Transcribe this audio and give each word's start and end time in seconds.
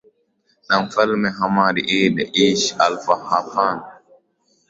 na 0.69 0.75
mfalme 0.83 1.29
hamad 1.37 1.75
idd 1.99 2.15
ish 2.47 2.65
al 2.85 2.93
halfan 3.29 3.77